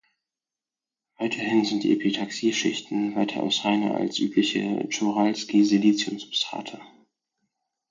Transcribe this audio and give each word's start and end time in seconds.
Weiterhin 1.19 1.63
sind 1.63 1.83
die 1.83 1.91
Epitaxie-Schichten 1.93 3.15
weitaus 3.15 3.65
reiner 3.65 3.93
als 3.97 4.17
übliche 4.17 4.89
Czochralski-Siliciumsubstrate. 4.89 6.81